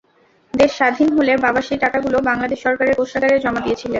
দেশ 0.53 0.71
স্বাধীন 0.77 1.09
হলে 1.17 1.33
বাবা 1.45 1.59
সেই 1.67 1.79
টাকাগুলো 1.83 2.17
বাংলাদেশ 2.29 2.59
সরকারের 2.65 2.97
কোষাগারে 2.99 3.35
জমা 3.39 3.61
দিয়েছিলেন। 3.65 3.89